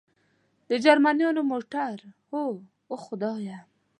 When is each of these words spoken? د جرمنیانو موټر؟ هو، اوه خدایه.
د 0.69 0.71
جرمنیانو 0.85 1.41
موټر؟ 1.51 1.95
هو، 2.29 2.43
اوه 2.89 2.99
خدایه. 3.05 3.57